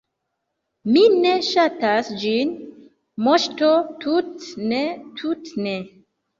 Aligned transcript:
“Mi 0.95 1.03
ne 1.25 1.33
ŝatas 1.49 2.09
ĝin, 2.23 2.55
Moŝto, 3.29 3.71
tut’ 4.07 4.51
ne, 4.75 4.83
tut’ 5.23 5.57
ne!” 5.65 5.79